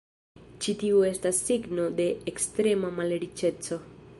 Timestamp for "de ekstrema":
2.01-2.91